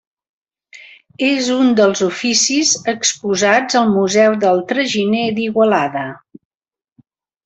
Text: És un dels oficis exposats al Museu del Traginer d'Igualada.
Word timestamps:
És 1.25 1.49
un 1.55 1.67
dels 1.79 2.01
oficis 2.07 2.71
exposats 2.93 3.77
al 3.81 3.91
Museu 3.97 4.37
del 4.47 4.63
Traginer 4.73 5.25
d'Igualada. 5.37 6.07